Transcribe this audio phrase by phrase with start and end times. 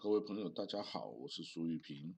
[0.00, 2.16] 各位朋友，大家好，我是苏玉平。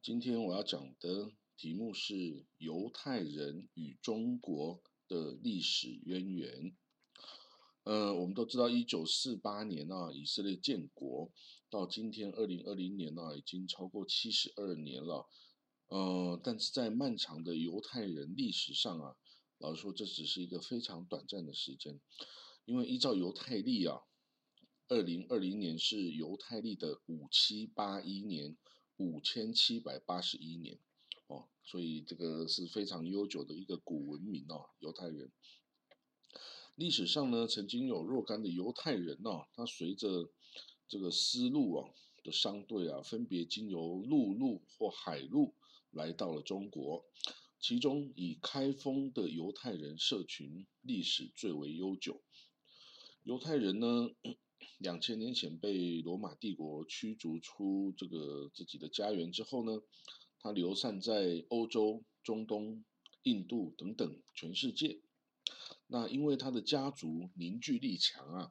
[0.00, 6.76] 今天我要讲的题目是犹太人与中国的历史渊源。
[7.82, 11.32] 呃，我们都知道，一九四八年啊，以色列建国，
[11.68, 15.26] 到今天二零二零年啊，已经超过七十二年了。
[15.88, 19.16] 呃，但是在漫长的犹太人历史上啊，
[19.58, 22.00] 老实说，这只是一个非常短暂的时间，
[22.64, 24.02] 因为依照犹太历啊。
[24.92, 28.58] 二零二零年是犹太历的五七八一年，
[28.98, 30.78] 五千七百八十一年，
[31.28, 35.32] 哦，所以这个是非常悠久的一个古文明哦，犹太人。
[36.74, 40.30] 历史上呢，曾经有若干的犹太人哦，他随着
[40.86, 41.88] 这个丝路啊
[42.22, 45.54] 的商队啊，分别经由陆路或海路
[45.90, 47.06] 来到了中国，
[47.58, 52.20] 其中以开封的犹太人社群历史最为悠久。
[53.22, 54.10] 犹太人呢？
[54.82, 59.80] 两千年前被罗马帝国驱逐出这个自己的家园之后呢，
[60.40, 62.84] 他流散在欧洲、中东、
[63.22, 65.00] 印度等等全世界。
[65.86, 68.50] 那因为他的家族凝聚力强啊，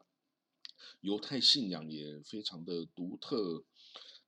[1.01, 3.65] 犹太信仰也非常的独特，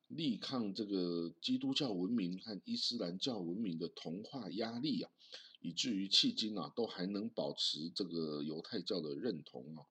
[0.08, 5.10] 力抗这个基督教文明和伊斯兰教文明的同化压力啊，
[5.62, 9.86] 以至于迄今啊都还能保持这个犹太教的认同啊。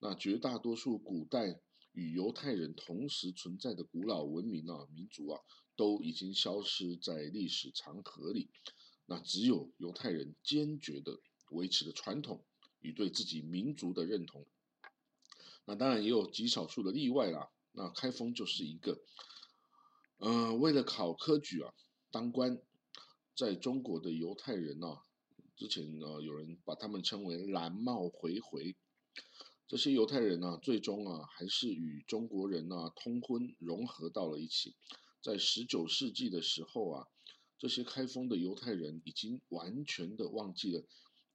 [0.00, 1.60] 那绝大多数古代
[1.92, 5.40] 与犹太人同时存在的古老文明啊、民族啊，
[5.74, 8.50] 都已经消失在历史长河里。
[9.06, 11.18] 那只有犹太人坚决的
[11.50, 12.44] 维持了传统
[12.80, 14.46] 与对自己民族的认同。
[15.64, 17.50] 那当然也有极少数的例外啦。
[17.72, 19.00] 那开封就是一个。
[20.18, 21.72] 嗯，为了考科举啊，
[22.10, 22.60] 当官，
[23.34, 25.02] 在中国的犹太人啊，
[25.56, 28.76] 之前呢有人把他们称为蓝帽回回。
[29.68, 34.74] 这些犹太人呢，最终啊，还是与中国人呢通婚融合到了一起。
[35.20, 37.06] 在十九世纪的时候啊，
[37.58, 40.82] 这些开封的犹太人已经完全的忘记了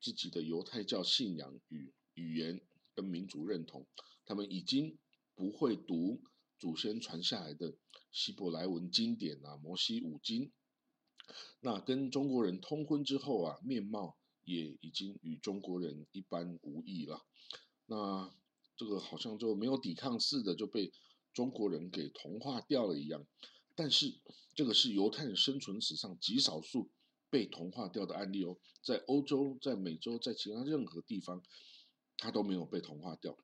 [0.02, 2.60] 自己的犹太教信仰与语言
[2.96, 3.86] 跟民族认同，
[4.26, 4.98] 他们已经
[5.36, 6.20] 不会读
[6.58, 7.76] 祖先传下来的
[8.12, 10.52] 希伯来文经典啊，摩西五经。
[11.60, 17.22] 那跟中国人通婚之后啊，面貌也已经与中国人一般无异了。
[17.86, 18.34] 那
[18.76, 20.92] 这个好像就没有抵抗似的，就被
[21.34, 23.26] 中国人给同化掉了一样。
[23.76, 24.20] 但是
[24.56, 26.90] 这个是犹太人生存史上极少数
[27.30, 31.42] 被同化掉的案例哦，在欧洲、在美洲、在其他任何地方，
[32.18, 33.38] 他都没有被同化掉。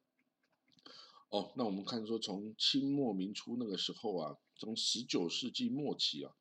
[1.30, 6.34] 哦，那我们看说，从清末明初那个时候啊，从十九世纪末期啊，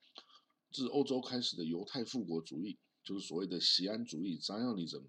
[0.71, 5.05] 自欧洲开始的犹太复国主义，就是所谓的锡安主义 （Zionism）。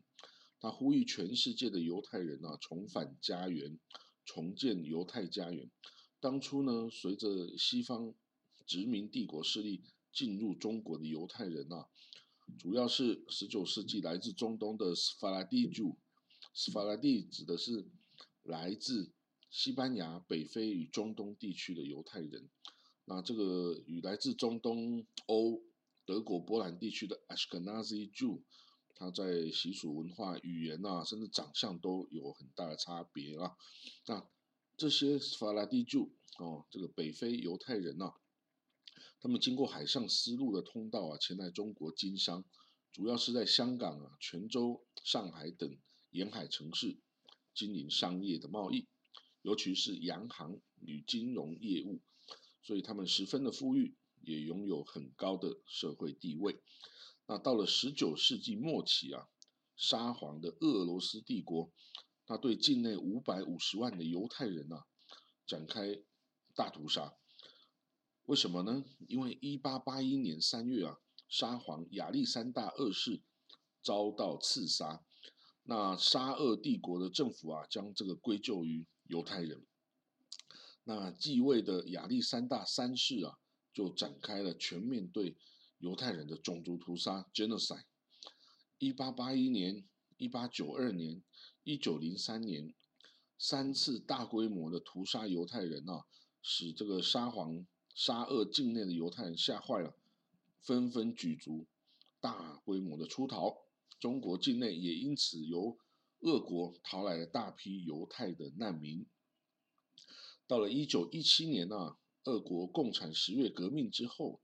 [0.60, 3.80] 他呼吁全世界的犹太人啊重返家园，
[4.26, 5.72] 重建犹太家园。
[6.20, 8.14] 当初呢，随着西方
[8.66, 11.88] 殖民帝国势力进入中国的犹太人啊，
[12.58, 15.98] 主要是十九世纪来自中东的斯法拉蒂族。
[16.54, 17.86] 斯法拉蒂指的是
[18.44, 19.14] 来自
[19.50, 22.50] 西班牙、北非与中东地区的犹太人。
[23.06, 25.62] 那这个与来自中东欧、
[26.06, 28.42] 德国、波兰地区的 Ashkenazi Jew。
[29.00, 33.56] 他在习俗、文化、语言啊，甚至长相都有很大的差别啊。
[34.08, 34.30] 那
[34.76, 38.14] 这些法拉第柱哦，这个北非犹太人呐，
[39.22, 42.44] 他们经过海上丝路的通道啊，前来中国经商，
[42.92, 45.78] 主要是在香港啊、泉州、上海等
[46.10, 47.00] 沿海城市
[47.56, 48.86] 经营商业的贸易，
[49.44, 52.02] 尤其是洋行与金融业务，
[52.62, 56.62] 所以他们十分的富裕，也拥有很高的社会地位。
[57.30, 59.30] 那到了十九世纪末期啊，
[59.76, 61.72] 沙皇的俄罗斯帝国，
[62.26, 64.88] 他对境内五百五十万的犹太人啊
[65.46, 66.02] 展开
[66.56, 67.14] 大屠杀。
[68.26, 68.84] 为什么呢？
[69.08, 70.98] 因为一八八一年三月啊，
[71.28, 73.22] 沙皇亚历山大二世
[73.84, 75.04] 遭到刺杀，
[75.62, 79.64] 那沙俄帝国的政府啊，将这个归咎于犹太人。
[80.84, 83.38] 那继位的亚历山大三世啊，
[83.72, 85.38] 就展开了全面对。
[85.80, 87.86] 犹太人的种族屠杀 （genocide），
[88.80, 89.88] 一八八一年、
[90.18, 91.24] 一八九二年、
[91.64, 92.74] 一九零三年
[93.38, 96.06] 三次大规模的屠杀犹太人啊，
[96.42, 97.66] 使这个沙皇
[97.96, 99.96] 沙俄境内的犹太人吓坏了，
[100.60, 101.66] 纷纷举族
[102.20, 103.58] 大规模的出逃。
[103.98, 105.78] 中国境内也因此由
[106.20, 109.06] 俄国逃来了大批犹太的难民。
[110.46, 114.42] 到了一九一七年啊，俄国共产十月革命之后。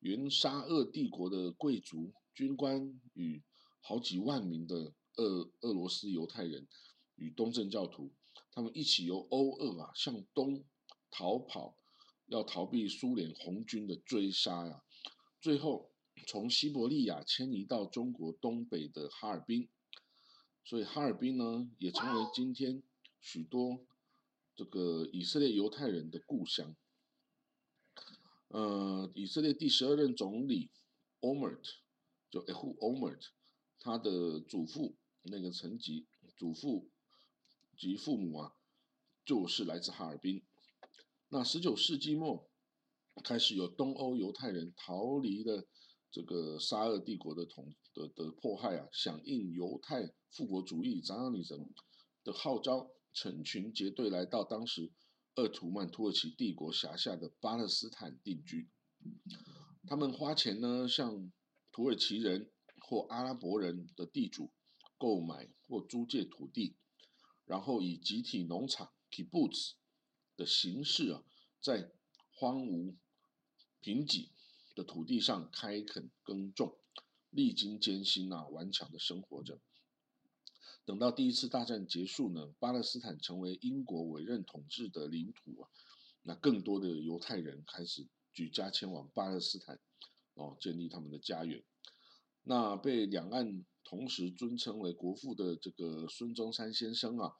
[0.00, 3.42] 原沙俄帝国的贵族、军官与
[3.80, 6.66] 好几万名的俄俄罗斯犹太人
[7.16, 8.10] 与东正教徒，
[8.50, 10.64] 他们一起由欧俄啊向东
[11.10, 11.76] 逃跑，
[12.26, 14.82] 要逃避苏联红军的追杀呀，
[15.38, 15.90] 最后
[16.26, 19.68] 从西伯利亚迁移到中国东北的哈尔滨，
[20.64, 22.82] 所以哈尔滨呢也成为今天
[23.20, 23.84] 许多
[24.54, 26.74] 这个以色列犹太人的故乡。
[28.52, 30.72] 呃，以色列第十二任总理
[31.20, 31.60] Omer，
[32.28, 33.16] 就 Ehud Omer，
[33.78, 36.90] 他的祖父那个层级祖父
[37.78, 38.52] 及父母啊，
[39.24, 40.42] 就是来自哈尔滨。
[41.28, 42.50] 那十九世纪末
[43.22, 45.68] 开始有东欧犹太人逃离了
[46.10, 51.68] 这个沙俄帝国的统的的迫害啊，响应犹太复国主义 Zionism
[52.24, 54.90] 的号召，成群结队来到当时
[55.34, 58.68] 鄂图曼土耳其帝国辖下的巴勒斯坦定居。
[59.86, 61.32] 他们花钱呢，向
[61.72, 62.50] 土耳其人
[62.80, 64.52] 或阿拉伯人的地主
[64.98, 66.76] 购买或租借土地，
[67.44, 69.72] 然后以集体农场 Kibbutz。
[70.36, 71.22] 的形式啊，
[71.60, 71.92] 在
[72.32, 72.96] 荒芜
[73.78, 74.30] 贫瘠
[74.74, 76.78] 的土地上开垦耕种，
[77.28, 79.60] 历经艰辛啊，顽强的生活着。
[80.90, 85.68] 等到第一次大战结束呢，巴勒斯坦成为英国委任统治的领土啊，
[86.24, 89.78] 那更多的犹太人开始举家前往巴勒斯坦，
[90.34, 91.62] 哦，建立他们的家园。
[92.42, 97.34] 那被两岸同时尊称为国父的这个孙中山先生啊，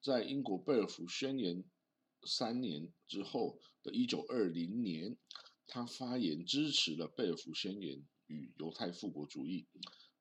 [0.00, 1.64] 在英国贝尔福宣言。
[2.24, 5.18] 三年之后的一九二零年，
[5.66, 9.66] 他发言支持了贝尔福宣言与犹太复国主义。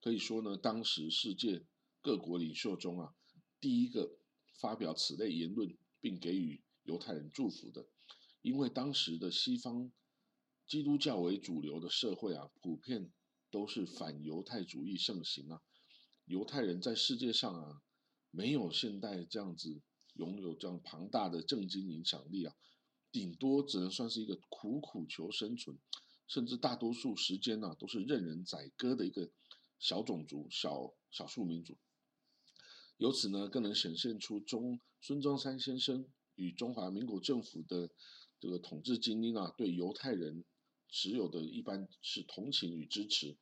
[0.01, 1.63] 可以说呢，当时世界
[2.01, 3.15] 各国领袖中啊，
[3.59, 4.17] 第一个
[4.59, 7.85] 发表此类言论并给予犹太人祝福的。
[8.41, 9.91] 因为当时的西方
[10.67, 13.11] 基督教为主流的社会啊，普遍
[13.49, 15.61] 都是反犹太主义盛行啊。
[16.25, 17.81] 犹太人在世界上啊，
[18.31, 19.81] 没有现代这样子。
[20.15, 22.53] 拥有这样庞大的政经影响力啊，
[23.13, 25.79] 顶多只能算是一个苦苦求生存，
[26.27, 29.31] 甚至大多数时间呢都是任人宰割的一个
[29.79, 31.77] 小种族、小少数民族。
[33.01, 36.05] 由此呢，更能显现出中孙中山先生
[36.35, 37.89] 与中华民国政府的
[38.39, 40.43] 这个统治精英啊，对犹太人
[40.87, 43.35] 持有的一般是同情与支持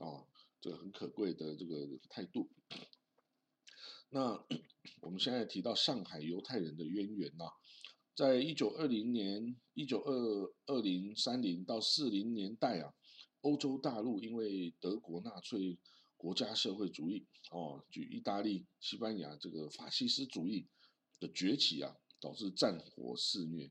[0.00, 0.26] 啊，
[0.60, 2.48] 这个很可贵的这个态度。
[4.10, 4.44] 那
[5.00, 7.44] 我们现在提到上海犹太人的渊源呐，
[8.12, 12.92] 在一九二零年、一九二二零三零到四零年代啊，
[13.42, 15.78] 欧洲大陆因为德国纳粹
[16.16, 20.68] 国家社会主义哦，举意大利、西班牙这个法西斯主义
[21.20, 23.70] 的崛起啊，导致战火肆虐，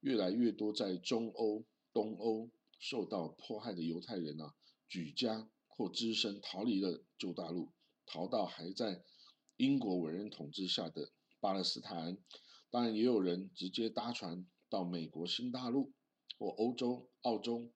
[0.00, 4.54] 越来越多在中欧、东欧受到迫害的犹太人啊，
[4.88, 7.72] 举家或只身逃离了旧大陆，
[8.06, 9.04] 逃到还在。
[9.60, 11.10] 英国委任统治下的
[11.40, 12.16] 巴勒斯坦，
[12.70, 15.92] 当然也有人直接搭船到美国新大陆
[16.38, 17.72] 或欧洲、澳洲，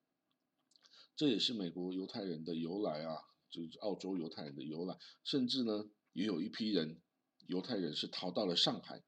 [1.17, 3.17] 这也是美国犹太人的由来啊，
[3.53, 4.97] 就是澳洲犹太人的由来。
[5.23, 7.01] 甚至呢，也有一批人，
[7.47, 9.05] 犹太人是逃到了上海，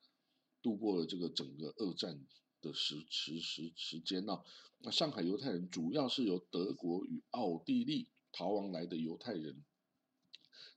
[0.62, 2.24] 度过了这个整个二战
[2.60, 4.38] 的时时时时间呢。
[4.78, 9.64] 那上海犹太人主要是由德国与奥地利逃亡来的犹太人。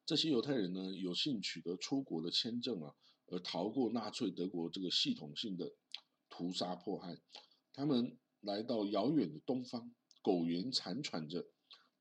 [0.05, 5.73] 这些犹太人呢，有幸取得出国的签证啊，而逃过纳粹德国这个系统性的
[6.29, 7.19] 屠杀迫害。
[7.73, 11.45] 他们来到遥远的东方，苟延残喘着，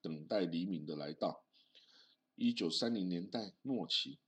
[0.00, 1.45] 等待黎明的来到。
[2.38, 4.18] 一九三零年代末期，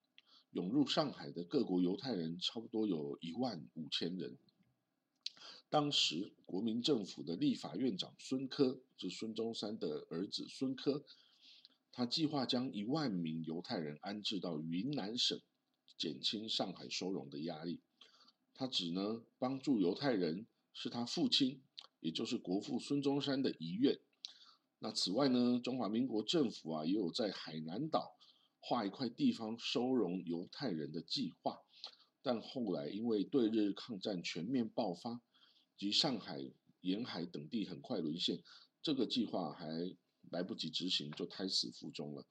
[0.53, 4.39] 涌入上海的各国犹太人差不多有一万五千人。
[5.69, 11.05] 当时国民政府的立法院长孙科，是孙中山的儿子孙科。
[11.93, 15.39] 他计划将一万名犹太人安置到云南省，
[15.99, 17.83] 减轻上海收容的压力。
[18.55, 21.61] 他只呢帮助犹太人，是他父亲，
[22.01, 24.01] 也就是国父孙中山的遗愿。
[24.79, 28.17] 那此外呢，中华民国政府啊也有在海南岛
[28.61, 31.59] 划一块地方收容犹太人的计划。
[32.23, 35.21] 但后来因为对日抗战全面爆发，
[35.77, 36.39] 及上海
[36.81, 38.43] 沿海等地很快沦陷，
[38.83, 39.97] 这个计划还。
[40.31, 42.23] 来不及执行就胎死腹中了。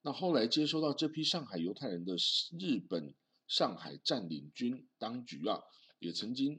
[0.00, 2.16] 那后来接收到这批上海犹太人的
[2.58, 3.12] 日本
[3.46, 5.60] 上海占领军当局啊，
[5.98, 6.58] 也曾经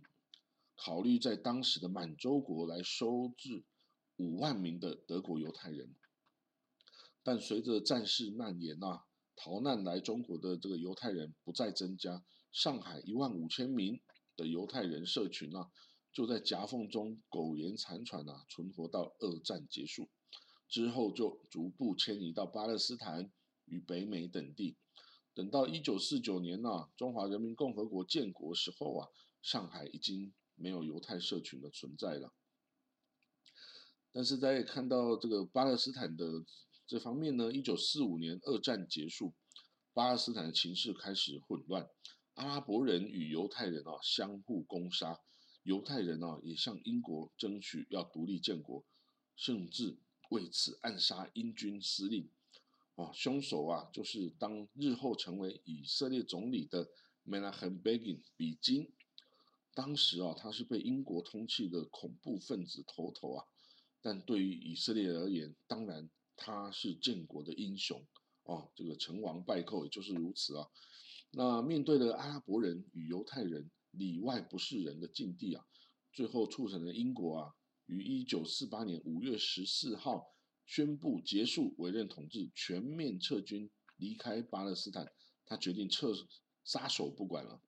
[0.75, 3.63] 考虑在当时的满洲国来收治
[4.17, 5.95] 五万名的德国犹太人。
[7.24, 9.05] 但随着战事蔓延啊，
[9.36, 14.00] 逃难来中国的这个犹太人不再增加，上海一万五千名
[14.38, 15.72] 的犹太人社群啊，
[16.13, 20.07] 就在夹缝中苟延残喘啊，存活到二战结束。
[20.67, 23.31] 之后就逐步迁移到巴勒斯坦
[23.65, 24.77] 与北美等地。
[25.34, 29.10] 等到一九四九年呐，中华人民共和国建国时候啊，
[29.41, 32.34] 上海已经没有犹太社群的存在了。
[34.15, 36.25] 但是在看到这个巴勒斯坦的
[36.88, 39.34] 这方面呢，一九四五年二战结束，
[39.93, 41.86] 巴勒斯坦的情势开始混乱，
[42.36, 45.19] 阿拉伯人与犹太人啊相互攻杀，
[45.63, 48.86] 犹太人啊也向英国争取要独立建国，
[49.36, 49.98] 甚至
[50.29, 52.29] 为此暗杀英军司令。
[52.95, 56.88] 哦，凶手啊就是当日后成为以色列总理的
[57.25, 58.93] Menachem Begin 比金。
[59.74, 63.45] 当时啊他是被英国通缉的恐怖分子头头啊。
[64.07, 68.05] 但对于以色列而言，当然他是建国的英雄
[68.43, 70.69] 哦，这个成王败寇也就是如此啊。
[71.31, 75.65] 那面对了阿拉伯人与犹太人里外不是人的境地啊，
[76.13, 77.55] 最后促成了英国啊
[77.88, 80.35] 于一九四八年五月十四号
[80.67, 85.12] 宣布结束委任统治，全面撤军离开巴勒斯坦，
[85.47, 86.13] 他决定撤
[86.63, 87.59] 撒手不管了。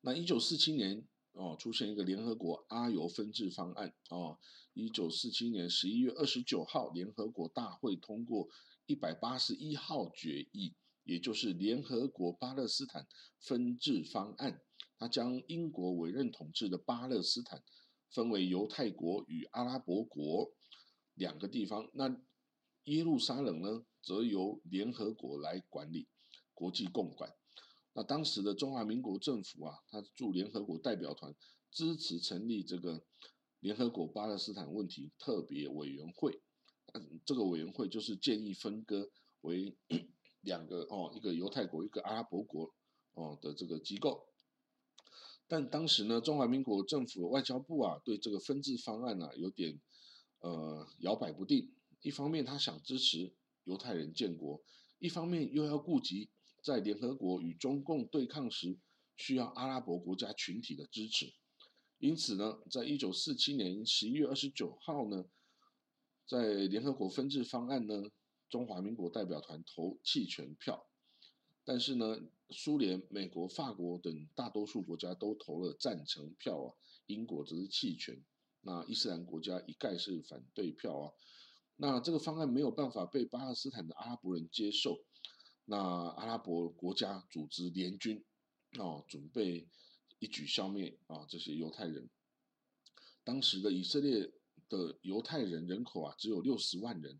[0.00, 1.06] 那一九四七年。
[1.34, 4.38] 哦，出现一个联合国阿尤分治方案哦。
[4.72, 8.48] 一九四七年十一月二十九号，联合国大会通过
[8.86, 13.06] 一百八十一号决议，也就是联合国巴勒斯坦
[13.38, 14.60] 分治方案。
[14.96, 17.62] 它将英国委任统治的巴勒斯坦
[18.08, 20.52] 分为犹太国与阿拉伯国
[21.14, 21.90] 两个地方。
[21.94, 22.16] 那
[22.84, 26.06] 耶路撒冷呢，则由联合国来管理，
[26.52, 27.32] 国际共管。
[27.96, 31.32] 那当时的中华民国政府啊，他驻联合国代表团
[31.70, 33.04] 支持成立这个
[33.60, 36.42] 联合国巴勒斯坦问题特别委员会。
[36.92, 39.10] 嗯，这个委员会就是建议分割
[39.42, 39.76] 为
[40.42, 42.74] 两个哦，一个犹太国，一个阿拉伯国
[43.12, 44.26] 哦的这个机构。
[45.46, 49.80] 但当时呢，中华民国政府外交部啊，对这个分治方案呢有点
[50.40, 51.72] 呃摇摆不定。
[52.02, 53.32] 一方面他想支持
[53.64, 54.60] 犹太人建国，
[54.98, 56.30] 一方面又要顾及。
[56.64, 58.74] 在联合国与中共对抗时，
[59.16, 61.30] 需要阿拉伯国家群体的支持，
[61.98, 65.26] 因此呢，在一九四七年十一月二十九号呢，
[66.26, 68.02] 在联合国分治方案呢，
[68.48, 70.88] 中华民国代表团投弃权票，
[71.66, 72.18] 但是呢，
[72.48, 76.72] 苏联、美国、法国等大多数国家都投了赞成票啊，
[77.04, 78.18] 英国则是弃权，
[78.62, 81.12] 那伊斯兰国家一概是反对票啊，
[81.76, 85.04] 那这个方案没有办法被巴勒斯坦的阿拉伯人接受。
[85.66, 88.22] 那阿拉伯国家组织联军，
[88.78, 89.66] 哦，准备
[90.18, 92.10] 一举消灭啊这些犹太人。
[93.24, 94.30] 当时的以色列
[94.68, 97.18] 的犹太人人口啊只有六十万人，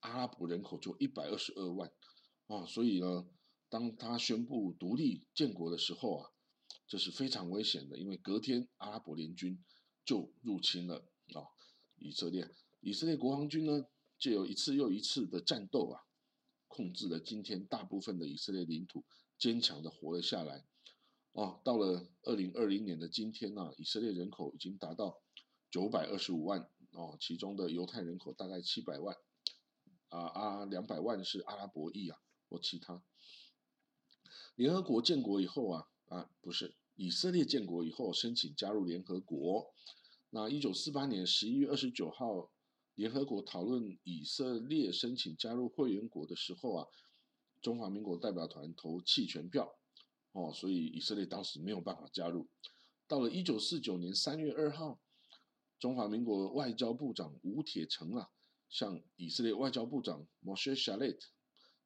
[0.00, 1.90] 阿拉伯人口就一百二十二万，
[2.48, 3.26] 啊，所以呢，
[3.70, 6.30] 当他宣布独立建国的时候啊，
[6.86, 9.64] 这是非常危险的，因为隔天阿拉伯联军
[10.04, 10.96] 就入侵了
[11.32, 11.48] 啊
[11.96, 12.54] 以色列。
[12.80, 13.86] 以色列国防军呢，
[14.18, 16.07] 就有一次又一次的战斗啊。
[16.68, 19.04] 控制了今天大部分的以色列领土，
[19.36, 20.64] 坚强的活了下来。
[21.32, 25.20] 哦，到了二零二零年的今天呢，以色列人口已经达到
[25.70, 29.16] 九百二十五万哦，其中的犹太人口大概七百万，
[30.08, 33.02] 啊啊，两百万是阿拉伯裔啊或其他。
[34.54, 39.72] 联合国建国以后啊啊，不是以色列建国以后申请加入联合国。
[40.30, 42.50] 那一九四八年十一月二十九号。
[42.98, 46.86] 联合国讨论以色列申请加入会员国的时候啊，
[47.62, 49.72] 中华民国代表团投弃权票，
[50.32, 52.48] 哦，所以以色列当时没有办法加入。
[53.06, 54.98] 到了一九四九年三月二号，
[55.78, 58.30] 中华民国外交部长吴铁城啊，
[58.68, 61.20] 向以色列外交部长 Moshe Shalet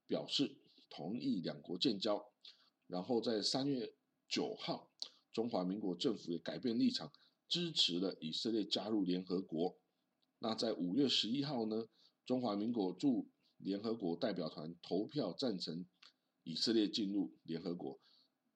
[0.06, 0.56] 表示
[0.88, 2.26] 同意两国建交。
[2.86, 3.92] 然后在三月
[4.30, 4.90] 九号，
[5.30, 7.12] 中华民国政府也改变立场，
[7.50, 9.76] 支持了以色列加入联合国。
[10.42, 11.86] 那在五月十一号呢，
[12.26, 15.86] 中华民国驻联合国代表团投票赞成
[16.42, 18.00] 以色列进入联合国，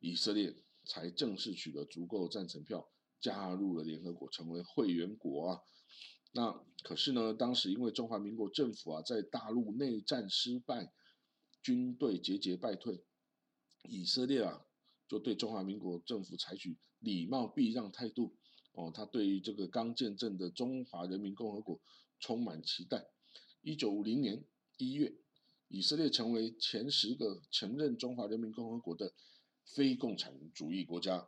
[0.01, 0.53] 以色列
[0.85, 2.91] 才正式取得足够赞成票，
[3.21, 5.61] 加入了联合国，成为会员国啊。
[6.33, 10.93] 那可是呢，当时因为中华民国政府啊在大陆内战失败，
[11.63, 13.05] 军队节节败退，
[13.85, 14.61] 以色列啊
[15.07, 18.37] 就对中华民国政府采取礼貌避让态度。
[18.77, 21.81] 哦，他对于这个刚建政的中华人民共和国
[22.21, 23.07] 充满期待。
[23.63, 24.45] 一九五零年
[24.77, 25.17] 一月，
[25.69, 29.15] 以色列成为前十个承认中华人民共和国的
[29.65, 31.27] 非共产主义国家。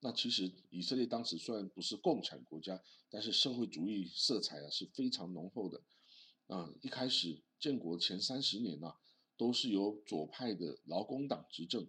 [0.00, 5.82] 那其实以色列当时虽然不是共产国家，但是社会主义色彩啊是非常浓厚的。
[6.46, 8.96] 啊，一开始建国前三十年呐，
[9.36, 11.86] 都是由左派的劳工党执政。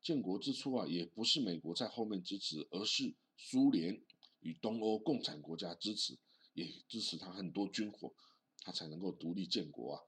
[0.00, 4.00] 建国之初啊，也不是美国在后面支持，而是苏联。
[4.40, 6.18] 与东欧共产国家支持，
[6.54, 8.12] 也支持他很多军火，
[8.62, 10.02] 他才能够独立建国啊。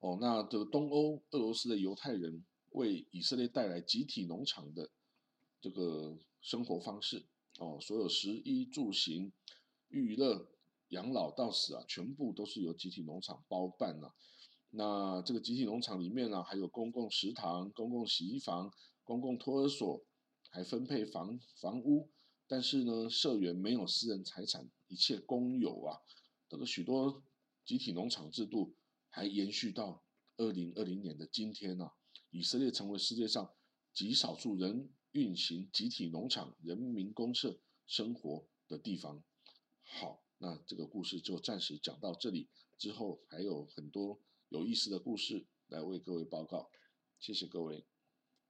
[0.00, 4.90] 哦，那这个东欧俄罗斯的犹太人为以色列带来集体农场的
[5.60, 7.24] 这个生活方式
[7.58, 9.32] 哦，所有食衣住行、
[9.88, 10.48] 娱乐
[10.88, 14.12] 养老到死啊，全部都是由集体农场包办呐。
[14.70, 18.70] 那这个集体农场里面呢，还有公共食堂、公共洗衣房、
[19.02, 20.04] 公共托儿所，
[20.50, 22.10] 还分配房房屋。
[22.48, 26.00] 但是呢，社员没有私人财产，一切公有啊。
[26.48, 27.22] 这个许多
[27.64, 28.74] 集体农场制度
[29.08, 30.04] 还延续到
[30.36, 31.90] 二零二零年的今天呢。
[32.30, 33.50] 以色列成为世界上
[33.92, 39.24] 极少数人运行集体农场、人民公社生活的地方。
[39.82, 46.70] 好，那这个故事就暂时讲到这里，之后还有很多有意思的故事来为各位报告。
[47.18, 47.86] 谢谢各位。